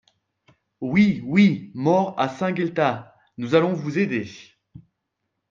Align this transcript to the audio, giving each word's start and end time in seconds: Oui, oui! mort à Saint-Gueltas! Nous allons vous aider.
Oui, 0.81 1.21
oui! 1.25 1.69
mort 1.75 2.19
à 2.19 2.27
Saint-Gueltas! 2.27 3.13
Nous 3.37 3.53
allons 3.53 3.73
vous 3.73 3.99
aider. 3.99 4.27